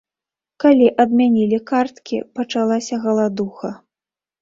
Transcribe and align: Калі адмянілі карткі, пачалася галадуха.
Калі 0.63 0.87
адмянілі 1.03 1.61
карткі, 1.73 2.25
пачалася 2.41 3.03
галадуха. 3.07 3.69